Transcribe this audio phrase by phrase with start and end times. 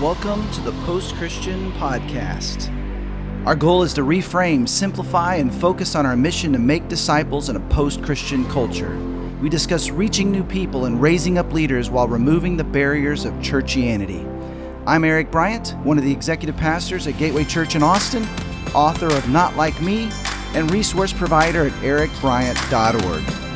[0.00, 2.72] Welcome to the Post Christian Podcast.
[3.44, 7.56] Our goal is to reframe, simplify, and focus on our mission to make disciples in
[7.56, 8.96] a post Christian culture.
[9.42, 14.24] We discuss reaching new people and raising up leaders while removing the barriers of churchianity.
[14.86, 18.22] I'm Eric Bryant, one of the executive pastors at Gateway Church in Austin,
[18.76, 20.12] author of Not Like Me,
[20.54, 23.47] and resource provider at ericbryant.org.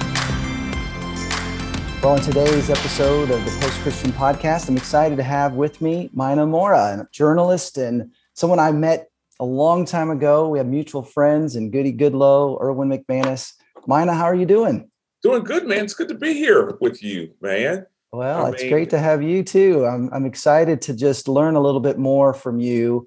[2.03, 6.11] Well, in today's episode of the Post Christian Podcast, I'm excited to have with me
[6.13, 9.09] Maina Mwaura, a journalist and someone I met
[9.39, 10.49] a long time ago.
[10.49, 13.53] We have mutual friends and Goody Goodlow, Erwin McManus.
[13.87, 14.91] Mina, how are you doing?
[15.23, 15.85] Doing good, man.
[15.85, 17.87] It's good to be here with you, man.
[18.11, 19.87] Well, I it's mean, great to have you too.
[19.87, 23.07] I'm I'm excited to just learn a little bit more from you.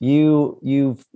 [0.00, 1.06] You you've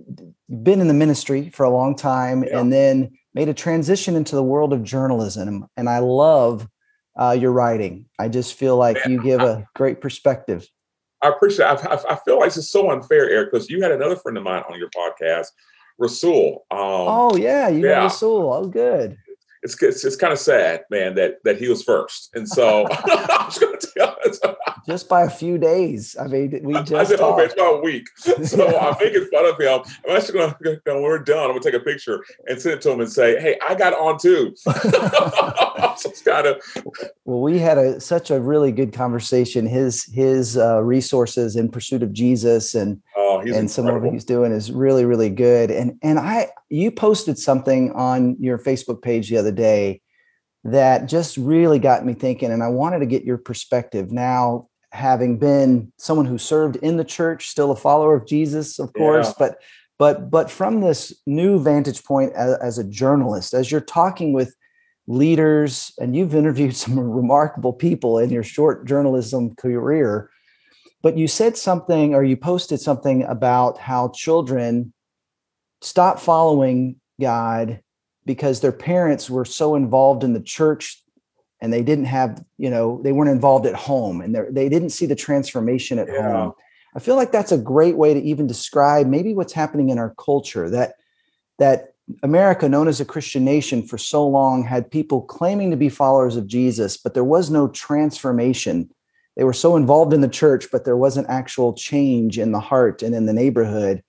[0.63, 2.57] been in the ministry for a long time yeah.
[2.57, 6.69] and then made a transition into the world of journalism, and I love
[7.17, 8.05] uh, your writing.
[8.19, 10.67] I just feel like Man, you give I, a great perspective.
[11.21, 11.65] I appreciate.
[11.65, 11.85] It.
[11.85, 14.63] I, I feel like it's so unfair, Eric, because you had another friend of mine
[14.69, 15.47] on your podcast,
[15.97, 16.65] Rasul.
[16.71, 18.03] Um, oh yeah, you yeah.
[18.03, 18.53] Rasul.
[18.53, 19.17] Oh, good
[19.67, 22.29] it's it's, it's kind of sad, man, that that he was first.
[22.33, 24.17] And so I was going to tell
[24.87, 26.15] just by a few days.
[26.19, 28.07] I mean, we just I said, oh, it's about a week.
[28.47, 28.77] So yeah.
[28.77, 29.93] I'm making fun of him.
[30.07, 32.75] I'm actually going to, when we're done, I'm going to take a picture and send
[32.75, 34.53] it to him and say, hey, I got on too.
[34.65, 36.61] it's kind of.
[37.25, 39.65] Well, we had a such a really good conversation.
[39.65, 43.69] His his uh, resources in pursuit of Jesus and oh, and incredible.
[43.69, 45.71] some of what he's doing is really really good.
[45.71, 50.01] And and I you posted something on your Facebook page the other day
[50.67, 55.37] that just really got me thinking and i wanted to get your perspective now having
[55.37, 59.33] been someone who served in the church still a follower of jesus of course yeah.
[59.39, 59.61] but
[59.97, 64.55] but but from this new vantage point as, as, a journalist as you're talking with
[65.07, 70.29] leaders and you've interviewed some remarkable people in your short journalism career
[71.07, 74.91] but you said something or you posted something about how children
[75.79, 77.79] stop following god
[78.25, 81.01] because their parents were so involved in the church
[81.61, 85.05] and they didn't have you know they weren't involved at home and they didn't see
[85.05, 86.29] the transformation at yeah.
[86.29, 86.51] home
[86.93, 90.13] i feel like that's a great way to even describe maybe what's happening in our
[90.15, 90.95] culture that
[91.57, 95.87] that america known as a christian nation for so long had people claiming to be
[95.87, 98.89] followers of jesus but there was no transformation
[99.37, 103.01] they were so involved in the church but there wasn't actual change in the heart
[103.01, 104.03] and in the neighborhood.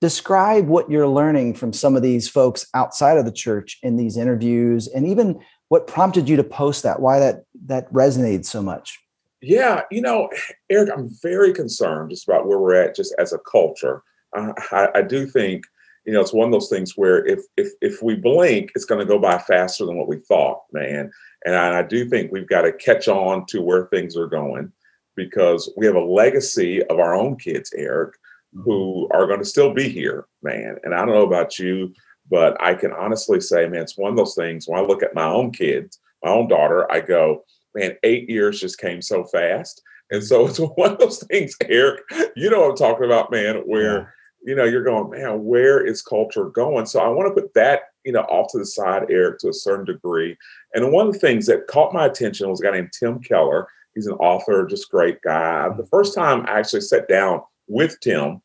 [0.00, 4.16] Describe what you're learning from some of these folks outside of the church in these
[4.16, 8.98] interviews and even what prompted you to post that why that that resonated so much?
[9.42, 10.30] Yeah you know
[10.70, 14.02] eric i'm very concerned just about where we're at just as a culture.
[14.36, 15.64] Uh, I, I, do think
[16.08, 18.98] you know it's one of those things where if if if we blink it's going
[18.98, 21.10] to go by faster than what we thought man
[21.44, 24.72] and I, I do think we've got to catch on to where things are going
[25.14, 28.14] because we have a legacy of our own kids eric
[28.54, 28.62] mm-hmm.
[28.62, 30.76] who are going to still be here, man.
[30.82, 31.92] And I don't know about you,
[32.30, 35.14] but I can honestly say, man, it's one of those things when I look at
[35.14, 39.82] my own kids, my own daughter, I go, man, eight years just came so fast.
[40.10, 42.02] And so it's one of those things, Eric,
[42.36, 44.14] you know what I'm talking about, man, where.
[44.44, 46.86] You know, you're going, man, where is culture going?
[46.86, 49.52] So I want to put that, you know, off to the side, Eric, to a
[49.54, 50.36] certain degree.
[50.74, 53.68] And one of the things that caught my attention was a guy named Tim Keller.
[53.94, 55.68] He's an author, just great guy.
[55.68, 55.82] The mm-hmm.
[55.90, 58.40] first time I actually sat down with Tim,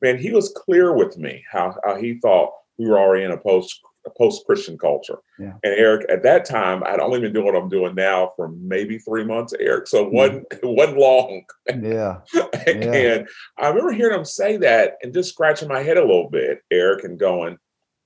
[0.00, 3.36] man, he was clear with me how, how he thought we were already in a
[3.36, 5.18] post a post Christian culture.
[5.38, 5.54] Yeah.
[5.62, 8.98] And Eric, at that time, I'd only been doing what I'm doing now for maybe
[8.98, 9.86] three months, Eric.
[9.86, 10.14] So hmm.
[10.14, 11.44] wasn't, it wasn't long.
[11.68, 12.20] Yeah.
[12.66, 13.22] and yeah.
[13.58, 17.04] I remember hearing him say that and just scratching my head a little bit, Eric,
[17.04, 17.58] and going,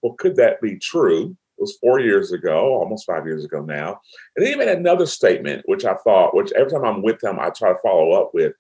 [0.03, 1.37] well, could that be true?
[1.59, 4.01] It was four years ago, almost five years ago now.
[4.37, 7.39] And then he made another statement, which I thought, which every time I'm with him,
[7.41, 8.53] I try to follow up with.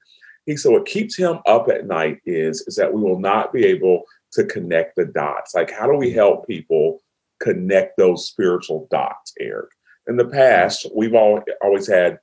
[0.46, 3.66] He said what keeps him up at night is, is that we will not be
[3.66, 5.54] able to connect the dots.
[5.54, 7.00] Like, how do we help people
[7.40, 9.70] connect those spiritual dots, Eric?
[10.08, 12.18] In the past, we've all, always had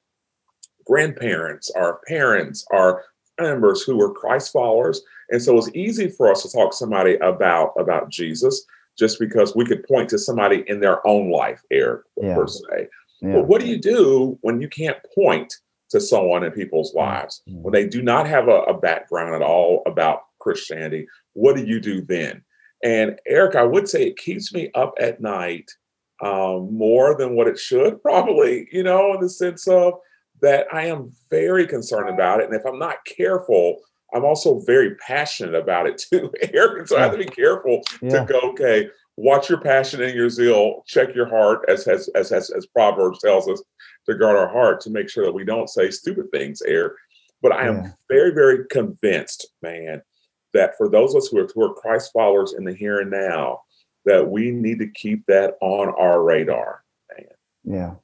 [0.85, 3.03] grandparents, our parents, our
[3.39, 5.01] members who were Christ followers.
[5.29, 8.65] And so it's easy for us to talk to somebody about, about Jesus
[8.97, 12.35] just because we could point to somebody in their own life, Eric, yeah.
[12.35, 12.87] per se.
[13.21, 13.33] Yeah.
[13.33, 15.53] But what do you do when you can't point
[15.93, 17.61] to someone in people's mm, lives mm-hmm.
[17.61, 21.07] when they do not have a, a background at all about Christianity.
[21.33, 22.43] What do you do then?
[22.83, 25.71] And Eric, I would say it keeps me up at night
[26.21, 29.93] um, more than what it should, probably, you know, in the sense of
[30.41, 32.45] that I am very concerned about it.
[32.45, 33.79] And if I'm not careful,
[34.13, 36.87] I'm also very passionate about it too, Eric.
[36.87, 38.19] So I have to be careful yeah.
[38.19, 42.31] to go, okay, watch your passion and your zeal, check your heart, as as as
[42.31, 43.61] as, as Proverbs tells us,
[44.07, 46.93] to guard our heart to make sure that we don't say stupid things, Eric.
[47.41, 47.91] But I am yeah.
[48.09, 50.01] very, very convinced, man,
[50.53, 53.11] that for those of us who are, who are Christ followers in the here and
[53.11, 53.61] now,
[54.05, 56.83] that we need to keep that on our radar.
[57.63, 57.95] Yeah.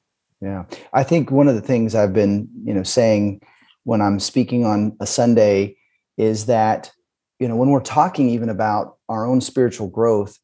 [0.41, 0.65] Yeah.
[0.93, 3.41] I think one of the things I've been, you know, saying
[3.83, 5.75] when I'm speaking on a Sunday
[6.17, 6.91] is that,
[7.39, 10.37] you know, when we're talking even about our own spiritual growth,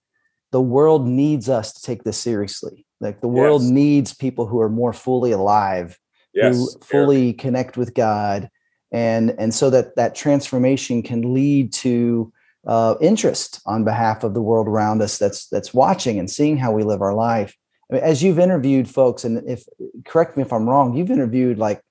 [0.52, 2.86] the world needs us to take this seriously.
[3.00, 3.72] Like the world yes.
[3.72, 5.98] needs people who are more fully alive,
[6.34, 6.56] yes.
[6.56, 7.38] who fully Eric.
[7.40, 8.50] connect with God,
[8.92, 12.32] and and so that that transformation can lead to
[12.68, 16.72] uh, interest on behalf of the world around us that's that's watching and seeing how
[16.72, 17.56] we live our life.
[17.90, 19.66] I mean, as you've interviewed folks, and if
[20.06, 21.82] correct me if I'm wrong, you've interviewed like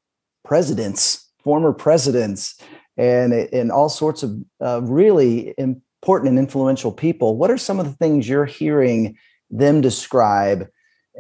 [0.45, 2.59] presidents, former presidents,
[2.97, 7.37] and and all sorts of uh, really important and influential people.
[7.37, 9.17] What are some of the things you're hearing
[9.51, 10.69] them describe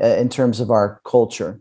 [0.03, 1.61] uh, in terms of our culture?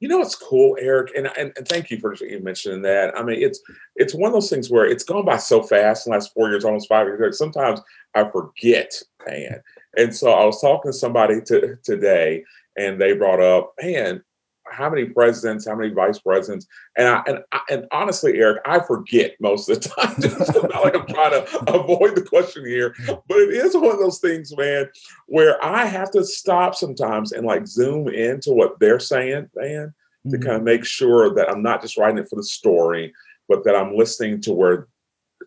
[0.00, 3.18] You know what's cool, Eric, and, and, and thank you for mentioning that.
[3.18, 3.60] I mean, it's
[3.96, 6.50] it's one of those things where it's gone by so fast in the last four
[6.50, 7.36] years, almost five years.
[7.36, 7.80] Sometimes
[8.14, 8.92] I forget,
[9.26, 9.60] man.
[9.96, 12.44] And so I was talking to somebody to, today,
[12.76, 14.22] and they brought up, man,
[14.70, 16.66] how many presidents, how many vice presidents,
[16.96, 17.38] and I, and
[17.70, 20.14] and honestly, Eric, I forget most of the time.
[20.18, 23.98] It's not like I'm trying to avoid the question here, but it is one of
[23.98, 24.88] those things, man,
[25.26, 29.94] where I have to stop sometimes and like zoom into what they're saying, man,
[30.26, 30.30] mm-hmm.
[30.30, 33.12] to kind of make sure that I'm not just writing it for the story,
[33.48, 34.88] but that I'm listening to where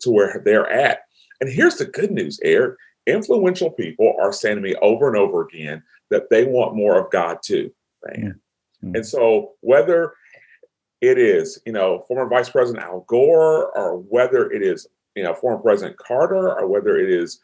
[0.02, 1.02] to where they're at.
[1.40, 2.78] And here's the good news, Eric.
[3.08, 5.82] Influential people are saying to me over and over again
[6.12, 7.72] that they want more of God too,
[8.06, 8.40] man.
[8.84, 8.96] Mm-hmm.
[8.96, 10.14] And so whether
[11.02, 15.34] it is, you know, former Vice President Al Gore, or whether it is, you know,
[15.34, 17.40] former President Carter, or whether it is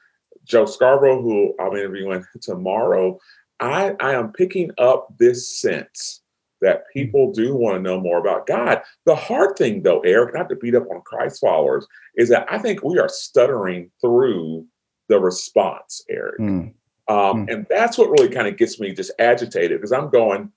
[0.46, 3.20] Joe Scarborough, who I'm interviewing tomorrow,
[3.60, 6.22] I, I am picking up this sense
[6.62, 8.82] that people do want to know more about God.
[9.06, 12.58] The hard thing, though, Eric, not to beat up on Christ followers, is that I
[12.58, 14.66] think we are stuttering through
[15.08, 16.40] the response, Eric.
[16.40, 16.74] Mm.
[17.08, 17.54] Um, mm.
[17.54, 20.52] And that's what really kind of gets me just agitated because I'm going,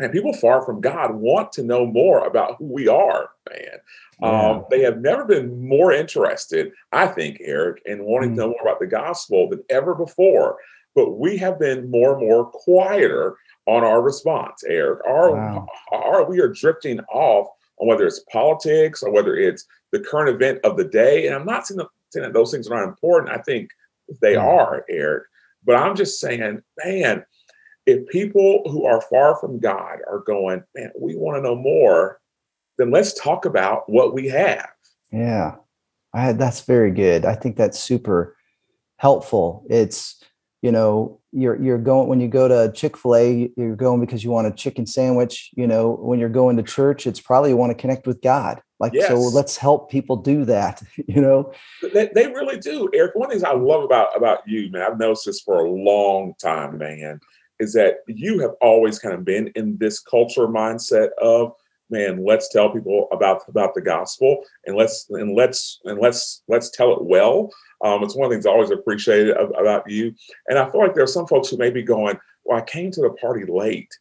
[0.00, 3.78] and people far from God want to know more about who we are, man.
[4.20, 4.28] Yeah.
[4.28, 8.34] Um, they have never been more interested, I think, Eric, in wanting mm.
[8.34, 10.58] to know more about the gospel than ever before.
[10.94, 13.36] But we have been more and more quieter
[13.66, 15.00] on our response, Eric.
[15.06, 15.66] Our, wow.
[15.92, 17.48] our, we are drifting off
[17.78, 21.26] on whether it's politics or whether it's the current event of the day.
[21.26, 23.36] And I'm not saying that, saying that those things are not important.
[23.36, 23.70] I think
[24.22, 24.46] they yeah.
[24.46, 25.24] are, Eric.
[25.64, 27.24] But I'm just saying, man,
[27.88, 32.20] if people who are far from God are going, man, we want to know more,
[32.76, 34.68] then let's talk about what we have.
[35.10, 35.56] Yeah,
[36.12, 37.24] I, that's very good.
[37.24, 38.36] I think that's super
[38.98, 39.64] helpful.
[39.70, 40.22] It's
[40.60, 44.46] you know you're you're going when you go to chick-fil-a you're going because you want
[44.46, 47.80] a chicken sandwich you know when you're going to church it's probably you want to
[47.80, 49.06] connect with god like yes.
[49.06, 51.52] so let's help people do that you know
[51.94, 54.82] they, they really do eric one of the things i love about about you man
[54.82, 57.20] i've noticed this for a long time man
[57.60, 61.52] is that you have always kind of been in this culture mindset of
[61.90, 66.70] man let's tell people about about the gospel and let's and let's and let's let's
[66.70, 67.50] tell it well.
[67.84, 70.14] Um, it's one of the things i always appreciated about you.
[70.48, 72.90] And i feel like there are some folks who may be going well i came
[72.92, 73.96] to the party late.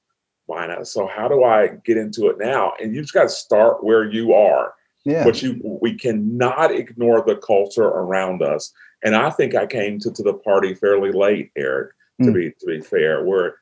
[0.45, 0.87] Why not?
[0.87, 2.73] So how do i get into it now?
[2.81, 4.73] And you just got to start where you are.
[5.05, 5.23] Yeah.
[5.23, 8.73] but you we cannot ignore the culture around us.
[9.03, 12.33] And i think i came to, to the party fairly late eric to mm.
[12.33, 13.55] be to be fair, where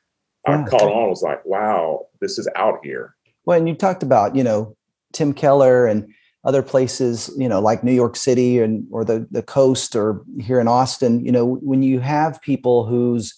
[0.46, 0.64] yeah.
[0.64, 3.14] I caught on was like, wow, this is out here.
[3.44, 4.76] Well, and you talked about, you know,
[5.12, 6.12] Tim Keller and
[6.44, 10.60] other places, you know, like New York City and or the the coast or here
[10.60, 13.34] in Austin, you know, when you have people whose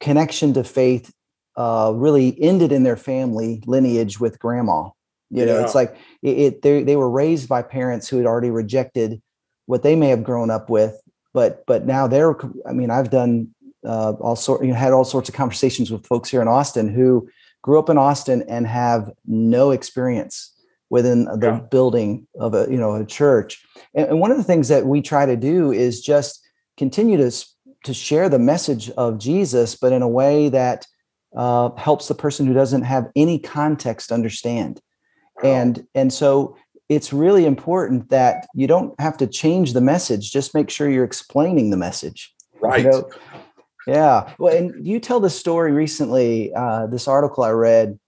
[0.00, 1.12] connection to faith
[1.56, 4.90] uh, really ended in their family lineage with grandma.
[5.30, 8.50] You know, it's like it, it they they were raised by parents who had already
[8.50, 9.20] rejected
[9.66, 11.00] what they may have grown up with,
[11.32, 12.36] but but now they're.
[12.68, 13.53] I mean, I've done
[13.84, 16.88] uh, all sort, you know, had all sorts of conversations with folks here in Austin
[16.88, 17.28] who
[17.62, 20.52] grew up in Austin and have no experience
[20.90, 21.60] within the yeah.
[21.70, 23.64] building of a you know a church.
[23.94, 27.30] And, and, one of the things that we try to do is just continue to
[27.84, 30.86] to share the message of Jesus, but in a way that
[31.36, 34.80] uh, helps the person who doesn't have any context understand.
[35.42, 35.50] Wow.
[35.50, 36.56] And and so
[36.88, 41.04] it's really important that you don't have to change the message; just make sure you're
[41.04, 42.32] explaining the message.
[42.60, 42.84] Right.
[42.84, 43.10] You know,
[43.86, 44.34] yeah.
[44.38, 47.98] Well, and you tell the story recently, uh, this article I read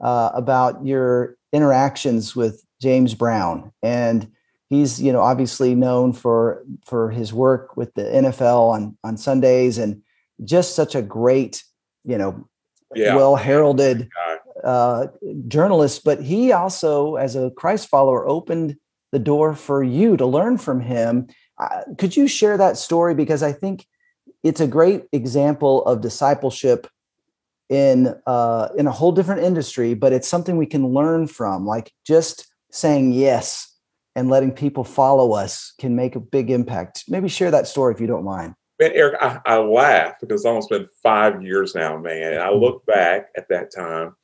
[0.00, 3.72] uh, about your interactions with James Brown.
[3.82, 4.30] And
[4.68, 9.78] he's, you know, obviously known for for his work with the NFL on, on Sundays
[9.78, 10.02] and
[10.44, 11.62] just such a great,
[12.04, 12.48] you know,
[12.94, 13.14] yeah.
[13.14, 14.08] well heralded
[14.62, 15.06] uh,
[15.48, 16.04] journalist.
[16.04, 18.76] But he also, as a Christ follower, opened
[19.12, 21.28] the door for you to learn from him.
[21.58, 23.14] Uh, could you share that story?
[23.14, 23.86] Because I think
[24.44, 26.86] it's a great example of discipleship
[27.70, 31.66] in uh, in a whole different industry, but it's something we can learn from.
[31.66, 33.74] Like just saying yes
[34.14, 37.04] and letting people follow us can make a big impact.
[37.08, 38.54] Maybe share that story if you don't mind.
[38.78, 42.34] Man, Eric, I, I laugh because it's almost been five years now, man.
[42.34, 44.14] And I look back at that time,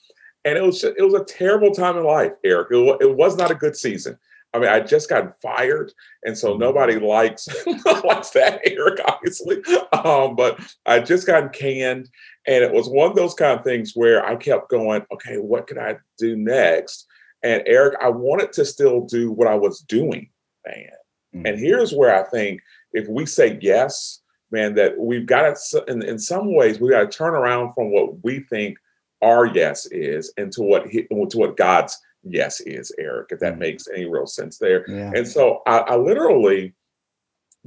[0.44, 2.68] and it was just, it was a terrible time in life, Eric.
[2.72, 4.18] It, it was not a good season.
[4.52, 5.92] I mean, I just got fired,
[6.24, 6.60] and so mm-hmm.
[6.60, 7.48] nobody likes
[8.04, 9.62] likes that, Eric, obviously.
[9.92, 12.08] Um, but I just got canned,
[12.46, 15.66] and it was one of those kind of things where I kept going, okay, what
[15.66, 17.06] can I do next?
[17.42, 20.28] And Eric, I wanted to still do what I was doing,
[20.66, 20.90] man.
[21.34, 21.46] Mm-hmm.
[21.46, 22.60] And here's where I think
[22.92, 27.10] if we say yes, man, that we've got to, in, in some ways, we got
[27.10, 28.78] to turn around from what we think
[29.22, 33.60] our yes is into what he, to what God's yes is, Eric, if that mm-hmm.
[33.60, 34.84] makes any real sense there.
[34.88, 35.12] Yeah.
[35.14, 36.74] And so I, I, literally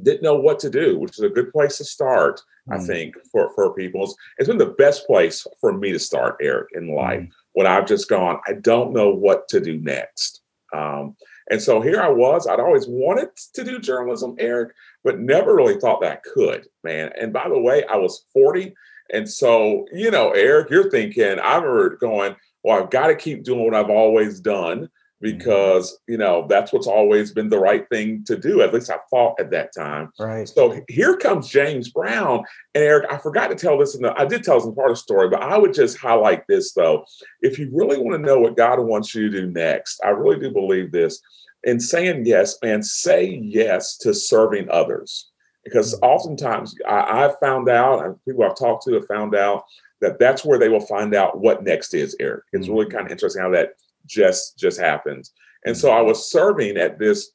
[0.01, 2.81] didn't know what to do, which is a good place to start, mm-hmm.
[2.81, 4.03] I think, for, for people.
[4.03, 7.21] It's, it's been the best place for me to start, Eric, in life.
[7.21, 10.41] Mm-hmm when I've just gone, I don't know what to do next.
[10.73, 11.15] Um,
[11.49, 12.47] and so here I was.
[12.47, 17.11] I'd always wanted to do journalism, Eric, but never really thought that I could, man.
[17.19, 18.73] And by the way, I was 40.
[19.11, 23.43] And so, you know, Eric, you're thinking, I remember going, well, I've got to keep
[23.43, 24.89] doing what I've always done
[25.23, 28.97] because you know that's what's always been the right thing to do at least i
[29.09, 30.11] thought at that time.
[30.19, 30.47] Right.
[30.47, 32.43] So here comes james brown
[32.75, 34.97] and eric i forgot to tell this in the i did tell some part of
[34.97, 37.05] the story but i would just highlight this though.
[37.39, 40.39] If you really want to know what god wants you to do next i really
[40.39, 41.21] do believe this
[41.63, 45.31] in saying yes and say yes to serving others.
[45.63, 46.05] Because mm-hmm.
[46.05, 49.63] oftentimes I, i've found out and people i've talked to have found out
[50.03, 52.97] that that's where they will find out what next is eric it's really mm-hmm.
[52.97, 53.71] kind of interesting how that
[54.05, 55.31] just just happens.
[55.65, 57.31] And so I was serving at this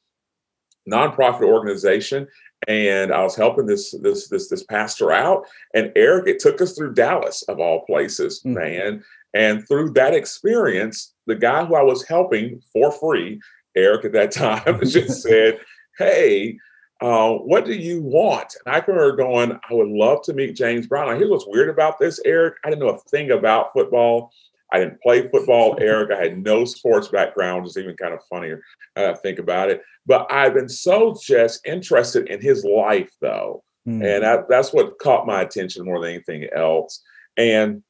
[0.91, 2.27] nonprofit organization
[2.67, 5.45] and I was helping this this this this pastor out.
[5.75, 8.55] And Eric, it took us through Dallas of all places, mm-hmm.
[8.55, 9.05] man.
[9.35, 13.41] And through that experience, the guy who I was helping for free,
[13.77, 15.61] Eric at that time, just said,
[15.99, 16.59] "Hey,
[17.01, 20.87] uh, what do you want?" And I remember going, "I would love to meet James
[20.87, 22.55] Brown." Now, here's what's weird about this, Eric.
[22.65, 24.33] I didn't know a thing about football.
[24.73, 26.11] I didn't play football, Eric.
[26.11, 27.67] I had no sports background.
[27.67, 28.63] It's even kind of funnier
[28.97, 29.83] uh, think about it.
[30.07, 34.05] But I've been so just interested in his life, though, mm.
[34.05, 37.03] and I, that's what caught my attention more than anything else.
[37.37, 37.83] And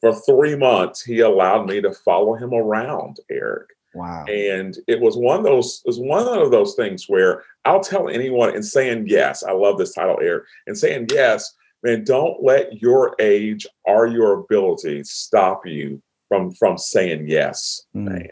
[0.00, 3.68] for three months, he allowed me to follow him around, Eric.
[3.96, 4.26] Wow.
[4.26, 8.08] And it was one of those, it was one of those things where I'll tell
[8.10, 12.82] anyone and saying yes, I love this title, Eric, and saying yes, man, don't let
[12.82, 18.28] your age or your ability stop you from from saying yes, mm, man.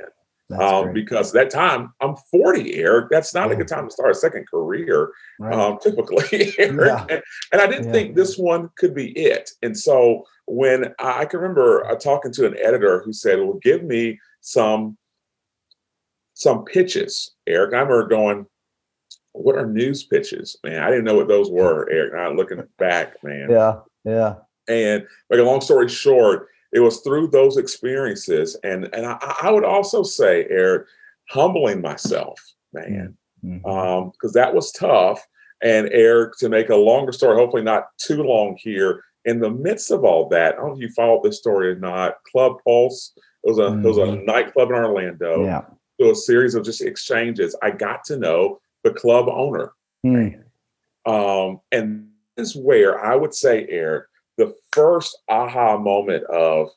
[0.60, 3.08] Um, because that time I'm 40, Eric.
[3.10, 3.54] That's not yeah.
[3.54, 5.52] a good time to start a second career, right.
[5.52, 6.54] um, typically.
[6.58, 7.06] Yeah.
[7.08, 7.92] And, and, I didn't yeah.
[7.92, 9.50] think this one could be it.
[9.62, 13.58] And so when I, I can remember uh, talking to an editor who said, "Well,
[13.62, 14.98] give me some
[16.34, 18.46] some pitches, Eric." I remember going,
[19.34, 20.82] what are news pitches, man?
[20.82, 22.14] I didn't know what those were, Eric.
[22.14, 23.48] Not looking back, man.
[23.50, 24.34] Yeah, yeah.
[24.68, 29.50] And like a long story short, it was through those experiences, and and I, I
[29.50, 30.86] would also say, Eric,
[31.28, 32.40] humbling myself,
[32.72, 33.68] man, because mm-hmm.
[33.68, 35.24] um, that was tough.
[35.62, 39.02] And Eric, to make a longer story, hopefully not too long here.
[39.24, 41.76] In the midst of all that, I don't know if you followed this story or
[41.76, 42.16] not.
[42.30, 43.12] Club Pulse.
[43.16, 43.84] It was a mm-hmm.
[43.84, 44.24] it was a mm-hmm.
[44.24, 45.44] nightclub in Orlando.
[45.44, 45.62] Yeah.
[46.00, 47.56] So a series of just exchanges.
[47.62, 49.72] I got to know the club owner.
[50.04, 50.42] Mm.
[51.06, 56.70] Um, and this is where I would say, Eric, the first aha moment of,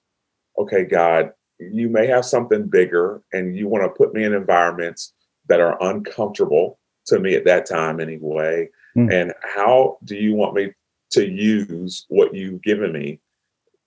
[0.57, 5.13] okay, God, you may have something bigger and you want to put me in environments
[5.47, 8.69] that are uncomfortable to me at that time anyway.
[8.95, 9.11] Mm.
[9.11, 10.73] And how do you want me
[11.11, 13.19] to use what you've given me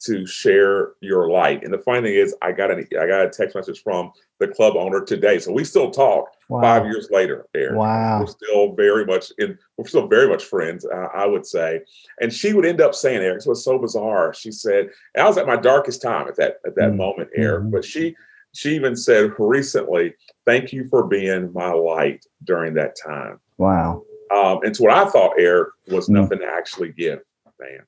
[0.01, 1.63] to share your light.
[1.63, 4.49] And the funny thing is, I got an I got a text message from the
[4.49, 6.63] club owner today, so we still talk wow.
[6.63, 7.47] five years later.
[7.55, 7.77] Aaron.
[7.77, 9.57] Wow, we're still very much in.
[9.77, 11.83] We're still very much friends, uh, I would say.
[12.21, 15.39] And she would end up saying, "Eric, it was so bizarre." She said, "I was
[15.39, 16.97] at my darkest time at that at that mm-hmm.
[16.97, 17.71] moment, Eric." Mm-hmm.
[17.71, 18.17] But she
[18.53, 20.15] she even said recently,
[20.47, 24.05] "Thank you for being my light during that time." Wow.
[24.35, 26.15] Um, and to what I thought, Eric, was mm-hmm.
[26.15, 27.21] nothing to actually give,
[27.61, 27.81] man.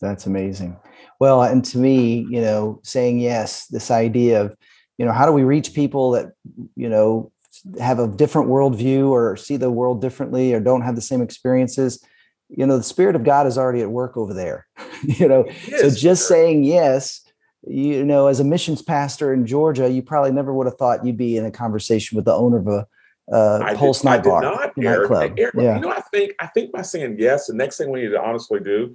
[0.00, 0.76] That's amazing.
[1.18, 4.56] Well, and to me, you know, saying yes, this idea of,
[5.00, 6.32] you know, how do we reach people that,
[6.76, 7.32] you know,
[7.80, 12.04] have a different worldview or see the world differently or don't have the same experiences?
[12.50, 14.66] You know, the spirit of God is already at work over there.
[15.02, 15.46] you know,
[15.78, 17.22] so just saying yes,
[17.66, 21.16] you know, as a missions pastor in Georgia, you probably never would have thought you'd
[21.16, 22.86] be in a conversation with the owner of a
[23.34, 25.32] uh, Pulse did, Night Bar, not, nightclub.
[25.38, 25.76] Eric, yeah.
[25.76, 28.20] You know, I think I think by saying yes, the next thing we need to
[28.20, 28.94] honestly do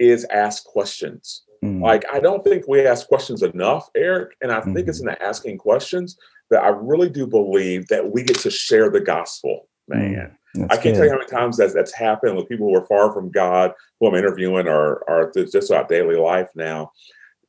[0.00, 1.44] is ask questions.
[1.64, 1.80] Mm.
[1.80, 4.74] Like I don't think we ask questions enough, Eric, and I mm.
[4.74, 5.08] think it's mm-hmm.
[5.08, 6.16] in the asking questions
[6.50, 10.36] that I really do believe that we get to share the gospel, man.
[10.56, 10.66] Mm.
[10.70, 10.94] I can't good.
[10.94, 13.72] tell you how many times that's, that's happened with people who are far from God,
[13.98, 16.92] who I'm interviewing, or are just about daily life now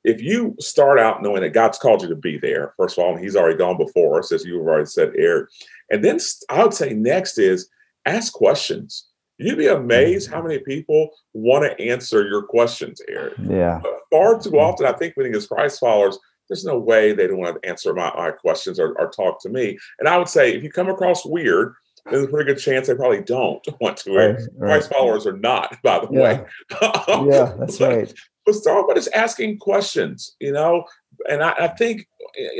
[0.05, 3.15] if you start out knowing that God's called you to be there, first of all,
[3.15, 5.49] and He's already gone before us, as you've already said, Eric.
[5.89, 6.19] And then
[6.49, 7.69] I would say next is
[8.05, 9.07] ask questions.
[9.37, 13.33] You'd be amazed how many people want to answer your questions, Eric.
[13.37, 13.79] Yeah.
[13.83, 17.39] But far too often, I think we as Christ followers, there's no way they don't
[17.39, 19.77] want to answer my, my questions or, or, talk to me.
[19.99, 21.73] And I would say if you come across weird,
[22.05, 24.15] there's a pretty good chance they probably don't want to.
[24.15, 24.59] Right, right.
[24.59, 26.21] Christ followers are not, by the yeah.
[26.21, 26.45] way.
[27.31, 28.13] yeah, that's but, right
[28.45, 30.85] but start by just asking questions, you know.
[31.29, 32.07] And I, I think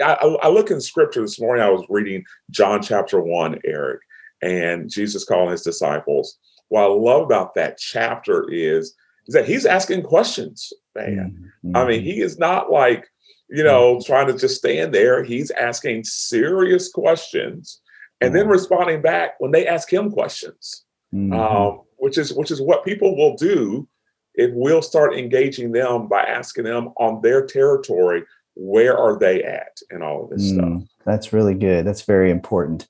[0.04, 1.64] I, I, look in scripture this morning.
[1.64, 4.00] I was reading John chapter one, Eric,
[4.42, 6.38] and Jesus calling his disciples.
[6.70, 8.96] What I love about that chapter is,
[9.28, 11.52] is that he's asking questions, man.
[11.64, 11.76] Mm-hmm.
[11.76, 13.08] I mean, he is not like,
[13.50, 15.24] you know, trying to just stand there.
[15.24, 17.82] He's asking serious questions
[18.22, 20.86] and then responding back when they ask him questions.
[21.14, 21.34] Mm-hmm.
[21.34, 23.88] Um, which is which is what people will do
[24.36, 28.24] if we'll start engaging them by asking them on their territory,
[28.56, 30.90] where are they at and all of this mm, stuff.
[31.06, 31.86] That's really good.
[31.86, 32.88] That's very important.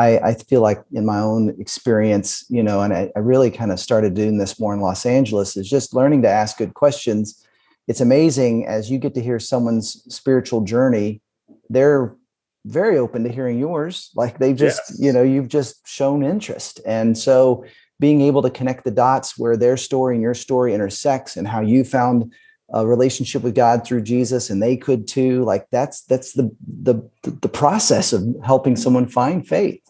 [0.00, 3.70] I, I feel like in my own experience, you know, and I, I really kind
[3.70, 7.46] of started doing this more in Los Angeles, is just learning to ask good questions.
[7.86, 11.20] It's amazing as you get to hear someone's spiritual journey,
[11.68, 12.16] they're
[12.64, 14.10] very open to hearing yours.
[14.14, 14.98] Like they've just, yes.
[15.00, 16.80] you know, you've just shown interest.
[16.86, 17.64] And so
[17.98, 21.60] being able to connect the dots where their story and your story intersects and how
[21.60, 22.32] you found
[22.72, 27.02] a relationship with God through Jesus and they could too like that's that's the the
[27.24, 29.89] the process of helping someone find faith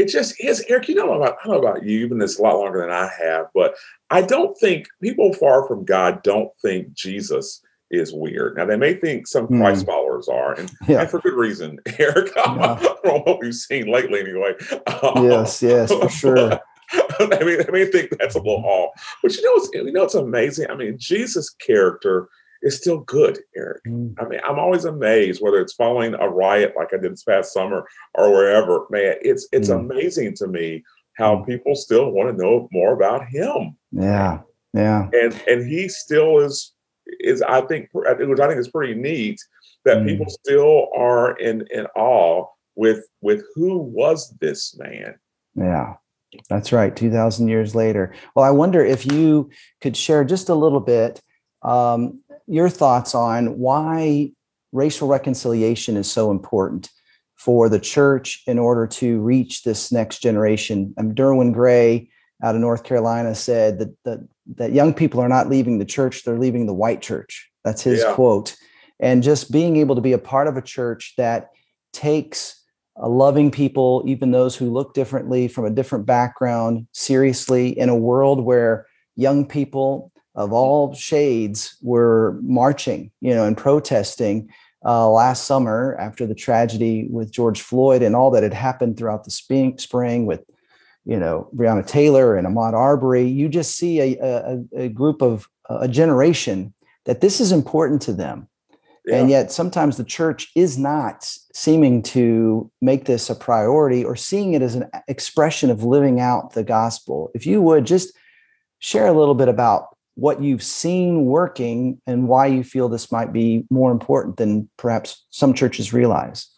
[0.00, 2.38] it just is Eric you know about I don't know about you you've been this
[2.38, 3.74] a lot longer than I have but
[4.10, 8.56] I don't think people far from God don't think Jesus is weird.
[8.56, 9.60] Now they may think some mm.
[9.60, 11.00] Christ followers are, and, yeah.
[11.00, 12.32] and, for good reason, Eric.
[12.36, 12.76] Yeah.
[12.76, 14.52] from what we've seen lately, anyway.
[15.16, 16.60] yes, yes, for sure.
[16.92, 18.90] I mean, I mean, think that's a little off.
[19.22, 20.70] But you know, it's, you know, it's amazing.
[20.70, 22.28] I mean, Jesus' character
[22.62, 23.82] is still good, Eric.
[23.86, 24.14] Mm.
[24.18, 27.52] I mean, I'm always amazed whether it's following a riot like I did this past
[27.52, 28.86] summer or wherever.
[28.90, 29.80] Man, it's it's mm.
[29.80, 31.46] amazing to me how mm.
[31.46, 33.76] people still want to know more about him.
[33.92, 34.40] Yeah,
[34.74, 35.08] yeah.
[35.12, 36.72] And and he still is
[37.20, 38.06] is I think which
[38.40, 39.40] I think is pretty neat
[39.84, 40.06] that mm.
[40.06, 42.46] people still are in in awe
[42.76, 45.14] with with who was this man.
[45.54, 45.94] Yeah.
[46.48, 46.94] That's right.
[46.94, 48.14] 2000 years later.
[48.36, 51.20] Well, I wonder if you could share just a little bit
[51.62, 52.20] um,
[52.50, 54.32] your thoughts on why
[54.72, 56.90] racial reconciliation is so important
[57.36, 60.92] for the church in order to reach this next generation.
[60.98, 62.10] Um, Derwin Gray
[62.42, 66.24] out of North Carolina said that, that, that young people are not leaving the church,
[66.24, 67.48] they're leaving the white church.
[67.64, 68.12] That's his yeah.
[68.14, 68.56] quote.
[68.98, 71.50] And just being able to be a part of a church that
[71.92, 72.62] takes
[73.00, 77.96] uh, loving people, even those who look differently from a different background, seriously in a
[77.96, 78.86] world where
[79.16, 84.50] young people of all shades were marching, you know, and protesting
[84.84, 89.24] uh, last summer after the tragedy with George Floyd and all that had happened throughout
[89.24, 90.42] the spring, spring with,
[91.04, 93.24] you know, Breonna Taylor and Ahmaud Arbery.
[93.24, 96.72] You just see a, a, a group of a generation
[97.04, 98.48] that this is important to them
[99.06, 99.16] yeah.
[99.16, 104.52] And yet sometimes the church is not seeming to make this a priority or seeing
[104.54, 107.30] it as an expression of living out the gospel.
[107.34, 108.12] If you would just
[108.78, 113.32] share a little bit about what you've seen working and why you feel this might
[113.32, 116.48] be more important than perhaps some churches realize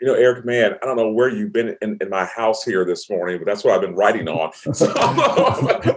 [0.00, 2.84] you know, Eric, man, I don't know where you've been in, in my house here
[2.84, 4.52] this morning, but that's what I've been writing on.
[4.72, 4.92] So,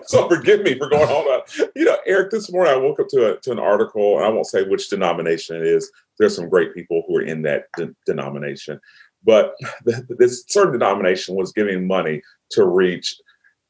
[0.06, 1.42] so forgive me for going on.
[1.76, 4.30] You know, Eric, this morning I woke up to a, to an article, and I
[4.30, 5.92] won't say which denomination it is.
[6.18, 8.80] There's some great people who are in that de- denomination,
[9.24, 9.54] but
[9.86, 13.16] the, this certain denomination was giving money to reach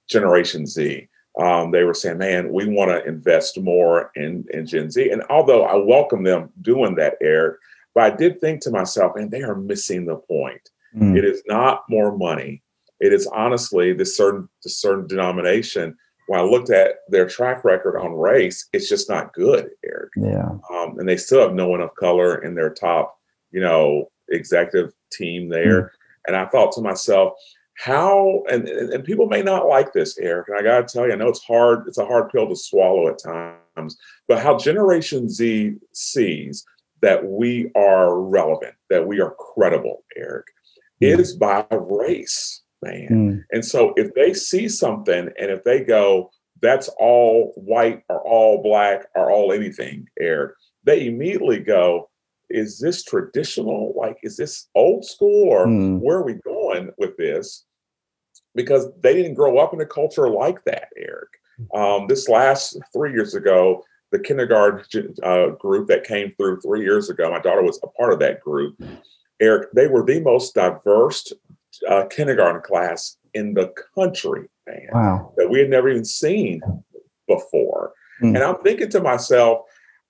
[0.09, 1.09] Generation Z.
[1.39, 5.23] Um, they were saying, "Man, we want to invest more in in Gen Z." And
[5.29, 7.57] although I welcome them doing that, Eric,
[7.95, 10.69] but I did think to myself, and they are missing the point.
[10.95, 11.17] Mm.
[11.17, 12.61] It is not more money.
[12.99, 15.97] It is honestly this certain this certain denomination.
[16.27, 20.11] When I looked at their track record on race, it's just not good, Eric.
[20.15, 20.49] Yeah.
[20.69, 23.17] Um, and they still have no one of color in their top,
[23.51, 25.81] you know, executive team there.
[25.81, 25.89] Mm.
[26.27, 27.33] And I thought to myself,
[27.81, 30.49] how and, and people may not like this, Eric.
[30.49, 33.07] And I gotta tell you, I know it's hard, it's a hard pill to swallow
[33.09, 36.63] at times, but how Generation Z sees
[37.01, 40.45] that we are relevant, that we are credible, Eric,
[41.01, 41.19] mm-hmm.
[41.19, 42.61] is by race.
[42.83, 43.07] man.
[43.09, 43.43] Mm.
[43.51, 46.29] And so if they see something and if they go,
[46.61, 52.11] that's all white or all black or all anything, Eric, they immediately go,
[52.51, 53.93] is this traditional?
[53.97, 55.99] Like, is this old school or mm.
[55.99, 57.65] where are we going with this?
[58.53, 61.29] Because they didn't grow up in a culture like that, Eric.
[61.73, 67.09] Um, this last three years ago, the kindergarten uh, group that came through three years
[67.09, 68.81] ago, my daughter was a part of that group.
[69.39, 71.31] Eric, they were the most diverse
[71.89, 75.33] uh, kindergarten class in the country, man, wow.
[75.37, 76.61] that we had never even seen
[77.27, 77.93] before.
[78.21, 78.35] Mm.
[78.35, 79.61] And I'm thinking to myself,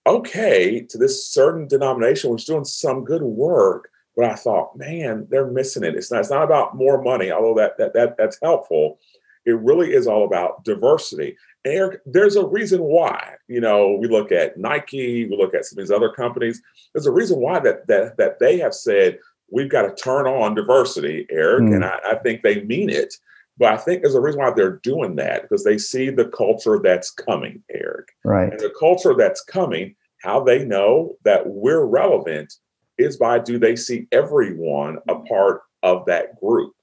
[0.07, 5.51] okay, to this certain denomination was doing some good work, but I thought, man, they're
[5.51, 5.95] missing it.
[5.95, 8.99] It's not, it's not about more money, although that, that that that's helpful.
[9.45, 11.35] It really is all about diversity.
[11.65, 13.35] And Eric, there's a reason why.
[13.47, 16.61] You know, we look at Nike, we look at some of these other companies.
[16.93, 19.17] There's a reason why that that that they have said
[19.51, 21.75] we've got to turn on diversity, Eric, mm.
[21.75, 23.13] and I, I think they mean it.
[23.57, 26.79] But I think there's a reason why they're doing that because they see the culture
[26.81, 28.07] that's coming, Eric.
[28.23, 28.51] Right.
[28.51, 32.55] And the culture that's coming, how they know that we're relevant
[32.97, 36.73] is by do they see everyone a part of that group?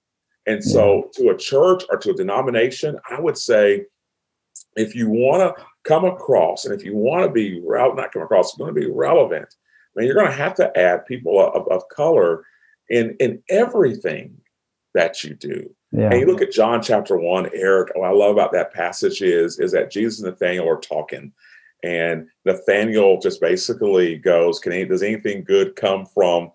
[0.46, 3.84] And so to a church or to a denomination, I would say
[4.76, 8.56] if you want to come across and if you want to be not come across,
[8.56, 9.54] you're going to be relevant,
[9.94, 12.44] man, you're going to have to add people of, of color
[12.88, 14.38] in in everything
[14.94, 15.70] that you do.
[15.92, 16.10] Yeah.
[16.10, 17.90] And you look at John chapter one, Eric.
[17.94, 21.32] What I love about that passage is is that Jesus and Nathaniel are talking,
[21.82, 26.50] and Nathaniel just basically goes, "Can any, does anything good come from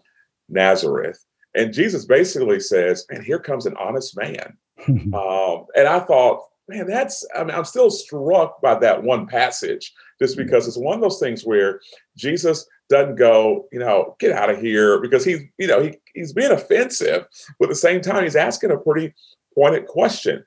[0.49, 1.23] Nazareth?"
[1.55, 4.57] And Jesus basically says, "And here comes an honest man."
[4.88, 9.93] um, and I thought, man, that's I mean, I'm still struck by that one passage
[10.19, 10.43] just mm.
[10.43, 11.79] because it's one of those things where
[12.17, 16.33] Jesus doesn't go, you know, get out of here because he's, you know, he, he's
[16.33, 17.25] being offensive,
[17.59, 19.13] but at the same time, he's asking a pretty
[19.55, 20.43] pointed question.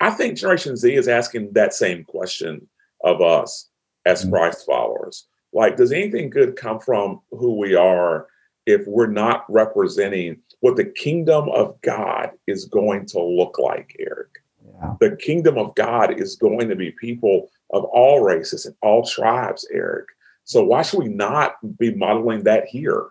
[0.00, 2.68] I think Generation Z is asking that same question
[3.04, 3.69] of us
[4.06, 4.32] as mm-hmm.
[4.32, 5.26] Christ followers.
[5.52, 8.28] Like, does anything good come from who we are
[8.66, 14.28] if we're not representing what the kingdom of God is going to look like, Eric?
[14.64, 14.94] Yeah.
[15.00, 19.66] The kingdom of God is going to be people of all races and all tribes,
[19.72, 20.06] Eric.
[20.44, 23.06] So why should we not be modeling that here?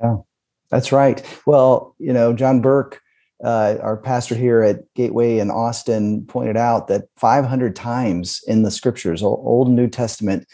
[0.00, 0.16] Yeah,
[0.70, 1.24] that's right.
[1.46, 3.00] Well, you know, John Burke,
[3.44, 8.70] uh, our pastor here at Gateway in Austin, pointed out that 500 times in the
[8.70, 10.46] scriptures, Old and New Testament,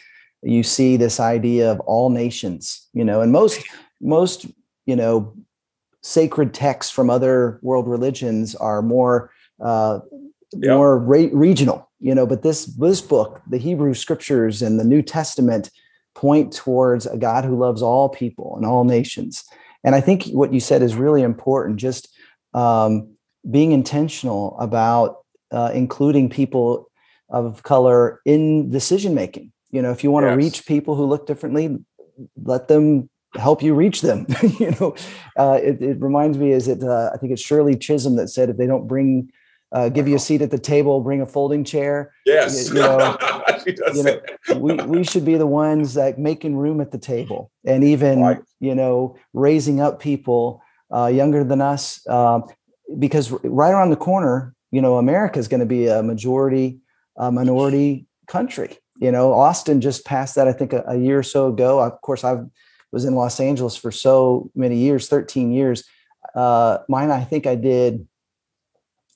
[0.42, 2.86] you see this idea of all nations.
[2.92, 3.64] You know, and most
[4.00, 4.46] most
[4.86, 5.34] you know
[6.02, 10.00] sacred texts from other world religions are more uh,
[10.54, 11.90] more re- regional.
[12.00, 15.70] You know, but this this book, the Hebrew Scriptures and the New Testament
[16.14, 19.44] point towards a God who loves all people and all nations.
[19.82, 22.13] And I think what you said is really important, just
[22.54, 23.14] um,
[23.50, 25.18] being intentional about
[25.50, 26.90] uh, including people
[27.28, 29.52] of color in decision making.
[29.70, 30.32] You know, if you want yes.
[30.32, 31.76] to reach people who look differently,
[32.42, 34.26] let them help you reach them.
[34.60, 34.94] you know,
[35.36, 38.50] uh, it, it, reminds me, is it, uh, I think it's Shirley Chisholm that said,
[38.50, 39.30] if they don't bring
[39.74, 42.14] uh, give you a seat at the table, bring a folding chair.
[42.24, 42.70] Yes.
[42.70, 43.18] You, you know,
[43.92, 44.20] you know
[44.56, 48.38] we, we should be the ones that making room at the table and even, right.
[48.60, 50.62] you know, raising up people
[50.94, 52.06] uh, younger than us.
[52.08, 52.44] Um,
[52.98, 56.78] because right around the corner, you know, America is going to be a majority,
[57.18, 58.78] minority country.
[59.00, 61.80] You know, Austin just passed that, I think, a, a year or so ago.
[61.80, 62.42] Of course, I
[62.92, 65.84] was in Los Angeles for so many years, 13 years.
[66.34, 68.06] Uh, mine, I think I did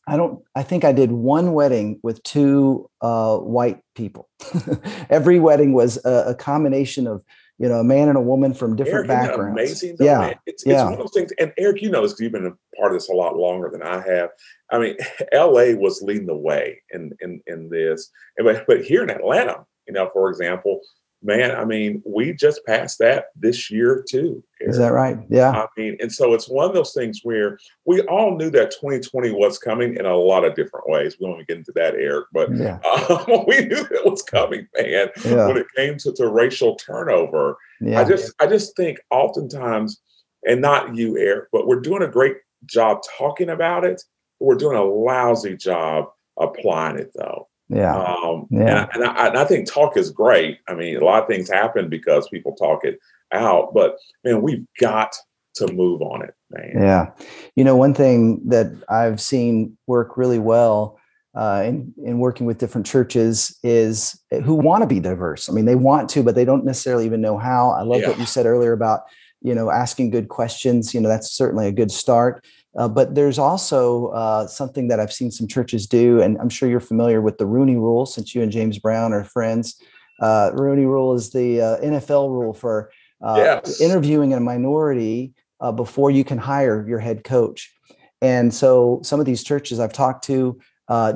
[0.09, 0.43] I don't.
[0.55, 4.31] I think I did one wedding with two uh, white people.
[5.11, 7.23] Every wedding was a, a, combination of
[7.59, 9.53] you know a man and a woman from different Eric, backgrounds.
[9.53, 10.75] Amazing, though, yeah, It's, yeah.
[10.75, 11.33] it's one of those things.
[11.39, 13.83] And Eric, you know because you've been a part of this a lot longer than
[13.83, 14.31] I have.
[14.71, 14.97] I mean,
[15.33, 15.75] L.A.
[15.75, 20.09] was leading the way in in in this, but but here in Atlanta, you know,
[20.13, 20.81] for example,
[21.23, 24.43] man, I mean, we just passed that this year too.
[24.61, 24.71] Eric.
[24.71, 25.19] Is that right?
[25.29, 25.51] Yeah.
[25.51, 29.33] I mean, and so it's one of those things where we all knew that 2020
[29.33, 31.17] was coming in a lot of different ways.
[31.21, 32.79] We won't get into that, Eric, but yeah.
[33.09, 35.09] um, we knew it was coming, man.
[35.25, 35.47] Yeah.
[35.47, 38.01] When it came to, to racial turnover, yeah.
[38.01, 40.01] I just, I just think oftentimes,
[40.47, 44.03] and not you, Eric, but we're doing a great job talking about it.
[44.41, 46.07] we're doing a lousy job
[46.39, 47.48] applying it, though.
[47.69, 47.97] Yeah.
[47.97, 48.89] Um, yeah.
[48.95, 50.59] And, I, and I, think talk is great.
[50.69, 52.99] I mean, a lot of things happen because people talk it
[53.33, 55.15] out, but man, we've got
[55.57, 56.73] to move on it, man.
[56.75, 57.11] Yeah.
[57.57, 60.99] You know, one thing that I've seen work really well
[61.35, 65.49] uh, in, in working with different churches is eh, who want to be diverse.
[65.49, 67.71] I mean, they want to, but they don't necessarily even know how.
[67.71, 68.09] I love yeah.
[68.09, 69.03] what you said earlier about,
[69.41, 70.95] you know, asking good questions.
[70.95, 72.45] You know, that's certainly a good start.
[72.77, 76.69] Uh, but there's also uh, something that I've seen some churches do, and I'm sure
[76.69, 79.81] you're familiar with the Rooney Rule, since you and James Brown are friends.
[80.21, 82.91] Uh, Rooney Rule is the uh, NFL rule for
[83.23, 83.81] uh, yes.
[83.81, 87.75] interviewing a minority uh, before you can hire your head coach.
[88.21, 90.61] And so, some of these churches I've talked to,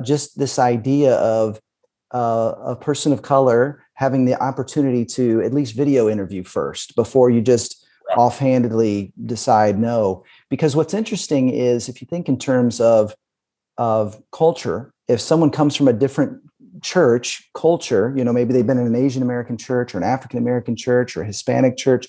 [0.03, 1.59] just this idea of
[2.11, 7.41] a person of color having the opportunity to at least video interview first before you
[7.41, 7.82] just
[8.17, 10.23] offhandedly decide no.
[10.49, 13.15] Because what's interesting is if you think in terms of
[13.77, 16.39] of culture if someone comes from a different
[16.83, 20.37] church culture you know maybe they've been in an asian american church or an african
[20.37, 22.05] american church or a hispanic church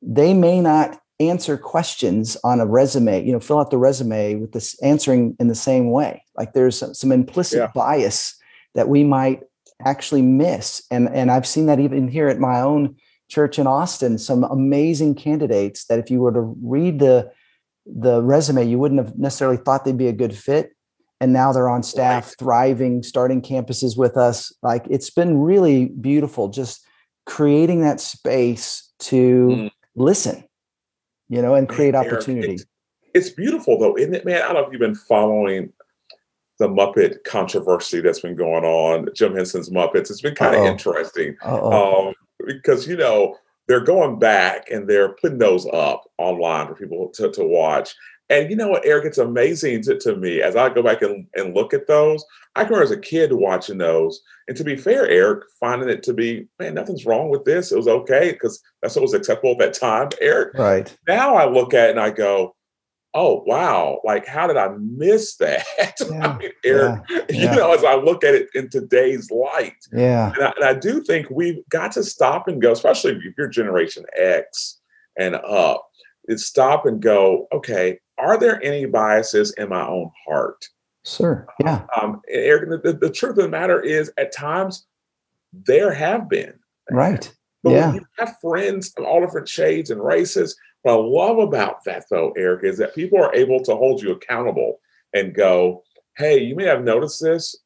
[0.00, 4.52] they may not answer questions on a resume you know fill out the resume with
[4.52, 6.24] this answering in the same way.
[6.36, 7.70] Like there's some, some implicit yeah.
[7.74, 8.34] bias
[8.74, 9.42] that we might
[9.84, 10.82] actually miss.
[10.90, 12.96] And and i've seen that even here at my own
[13.30, 17.30] church in austin some amazing candidates that if you were to read the
[17.86, 20.72] the resume you wouldn't have necessarily thought they'd be a good fit.
[21.22, 22.34] And now they're on staff right.
[22.38, 24.52] thriving starting campuses with us.
[24.62, 26.84] Like it's been really beautiful just
[27.26, 29.70] creating that space to mm.
[29.94, 30.44] listen
[31.28, 32.54] you know and create man, opportunity.
[32.54, 32.64] It's,
[33.14, 34.42] it's beautiful though isn't it man?
[34.42, 35.72] I don't know if you've been following
[36.58, 40.10] the Muppet controversy that's been going on, Jim Henson's Muppets.
[40.10, 41.36] It's been kind of interesting.
[41.42, 42.12] Um,
[42.54, 43.36] because, you know,
[43.68, 47.94] they're going back and they're putting those up online for people to, to watch.
[48.28, 51.26] And you know what, Eric, it's amazing to, to me as I go back and,
[51.34, 52.24] and look at those.
[52.54, 54.20] I remember as a kid watching those.
[54.48, 57.72] And to be fair, Eric, finding it to be, man, nothing's wrong with this.
[57.72, 60.54] It was okay because that's what was acceptable at that time, Eric.
[60.54, 60.96] Right.
[61.06, 62.54] Now I look at it and I go,
[63.14, 64.00] oh wow.
[64.04, 65.64] Like how did i miss that?
[66.10, 67.50] Yeah, I mean, Eric, yeah, yeah.
[67.50, 69.76] you know as i look at it in today's light.
[69.92, 70.32] Yeah.
[70.34, 73.48] And I, and I, do think we've got to stop and go especially if you're
[73.48, 74.80] generation x
[75.18, 75.86] and up
[76.26, 80.64] is stop and go okay are there any biases in my own heart?
[81.04, 81.84] Sure yeah.
[82.00, 84.86] Um Eric, the, the truth of the matter is at times
[85.52, 86.54] there have been.
[86.90, 87.32] Right.
[87.62, 87.86] But yeah.
[87.88, 92.04] when you have friends of all different shades and races what I love about that,
[92.10, 94.80] though, Eric, is that people are able to hold you accountable
[95.14, 95.82] and go,
[96.16, 97.56] "Hey, you may have noticed this,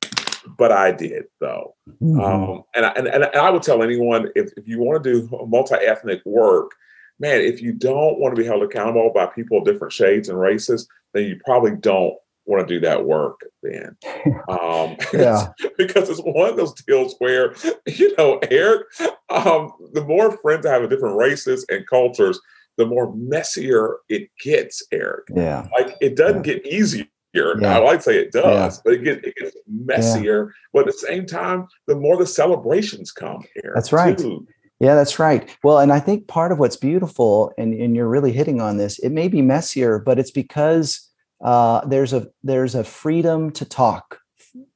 [0.59, 2.21] but I did, though." Mm-hmm.
[2.21, 5.47] Um, and, I, and, and I would tell anyone if, if you want to do
[5.47, 6.73] multi-ethnic work,
[7.19, 10.39] man, if you don't want to be held accountable by people of different shades and
[10.39, 13.97] races, then you probably don't want to do that work then.
[14.47, 15.49] Um, yeah.
[15.79, 17.55] because it's one of those deals where,
[17.87, 18.83] you know, Eric,
[19.31, 22.39] um, the more friends I have of different races and cultures,
[22.77, 25.29] the more messier it gets, Eric.
[25.35, 25.69] Yeah.
[25.79, 26.55] Like it doesn't yeah.
[26.55, 27.07] get easier.
[27.35, 27.77] Yeah.
[27.77, 28.81] I like to say it does, yeah.
[28.85, 30.55] but it gets, it gets messier.
[30.73, 33.75] But at the same time, the more the celebrations come, Eric.
[33.75, 34.17] That's right.
[34.17, 34.47] Too.
[34.81, 35.49] Yeah, that's right.
[35.65, 38.99] Well, and I think part of what's beautiful, and, and you're really hitting on this,
[38.99, 41.09] it may be messier, but it's because
[41.43, 44.21] uh, there's a there's a freedom to talk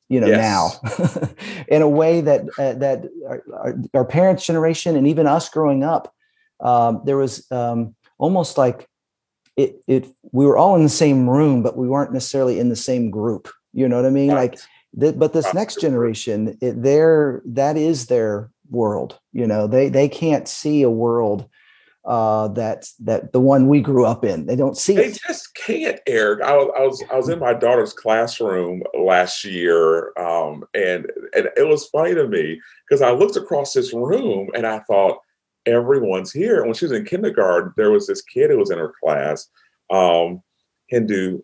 [0.08, 0.80] you know yes.
[0.82, 1.28] now
[1.68, 6.14] in a way that uh, that our, our, parents generation and even us growing up
[6.60, 8.88] um, there was um, almost like
[9.56, 12.76] it, it we were all in the same room but we weren't necessarily in the
[12.76, 14.52] same group you know what i mean right.
[14.52, 14.60] like
[14.98, 20.08] th- but this next generation it, they're that is their world you know they they
[20.08, 21.48] can't see a world
[22.08, 24.46] uh, that that the one we grew up in.
[24.46, 25.20] They don't see they it.
[25.26, 26.42] just can't, Eric.
[26.42, 31.50] I was I was I was in my daughter's classroom last year, um, and and
[31.54, 35.18] it was funny to me because I looked across this room and I thought,
[35.68, 36.64] everyone's here.
[36.64, 39.48] When she was in kindergarten, there was this kid who was in her class,
[39.90, 40.42] um,
[40.88, 41.40] Hindu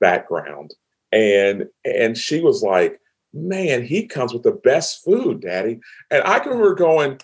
[0.00, 0.74] background,
[1.12, 3.00] and and she was like,
[3.32, 5.80] "Man, he comes with the best food, Daddy."
[6.10, 7.18] And I can remember going,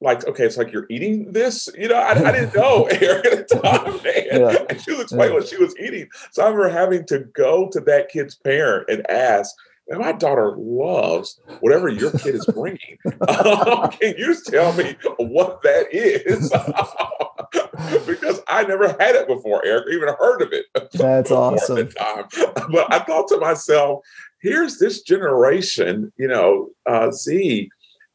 [0.00, 1.68] like, okay, it's like you're eating this.
[1.76, 4.40] You know, I, I didn't know Eric at the time, man.
[4.40, 4.64] Yeah.
[4.68, 5.38] And she was explaining yeah.
[5.38, 6.08] what she was eating.
[6.32, 9.54] So I remember having to go to that kid's parent and ask,
[9.88, 12.98] and my daughter loves whatever your kid is bringing.
[13.28, 16.50] um, can you tell me what that is?
[18.06, 20.66] because I never had it before, Eric, even heard of it.
[20.92, 21.88] That's awesome.
[21.96, 24.00] But I thought to myself,
[24.40, 27.70] here's this generation, you know, uh, Z,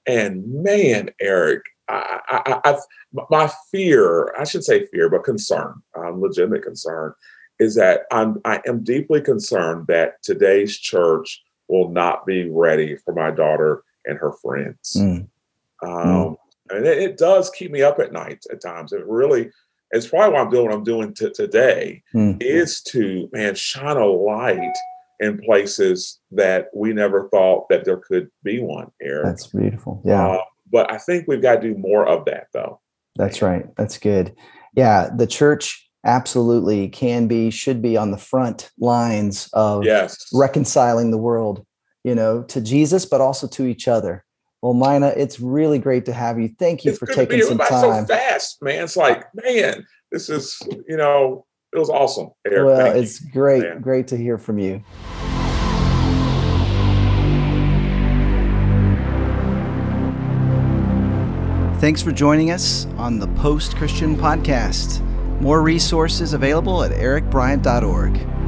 [0.07, 2.79] and man, Eric, I, I, I,
[3.29, 7.13] my fear, I should say fear, but concern, um, legitimate concern,
[7.59, 13.13] is that I'm, I am deeply concerned that today's church will not be ready for
[13.13, 14.95] my daughter and her friends.
[14.97, 15.27] Mm.
[15.83, 16.37] Um.
[16.69, 18.93] And it, it, does keep me up at night at times.
[18.93, 19.51] It really,
[19.91, 22.41] it's probably why I'm doing what I'm doing t- today mm.
[22.41, 24.73] is to, man, shine a light
[25.19, 29.21] in places that we never thought that there could be one here.
[29.23, 30.01] That's beautiful.
[30.05, 30.27] Yeah.
[30.27, 32.79] Uh, but I think we've got to do more of that though.
[33.15, 33.65] That's right.
[33.75, 34.33] That's good.
[34.73, 35.09] Yeah.
[35.15, 40.27] The church, absolutely can be, should be on the front lines of yes.
[40.33, 41.65] reconciling the world,
[42.03, 44.25] you know, to Jesus, but also to each other.
[44.61, 46.49] Well, Maina, it's really great to have you.
[46.59, 48.05] Thank you it's for taking some time.
[48.05, 48.83] So fast, man.
[48.83, 52.29] It's like, man, this is, you know, it was awesome.
[52.45, 53.31] Eric, well, it's you.
[53.31, 53.81] great, man.
[53.81, 54.83] great to hear from you.
[61.79, 65.01] Thanks for joining us on the Post Christian Podcast.
[65.41, 68.40] More resources available at ericbryant.org.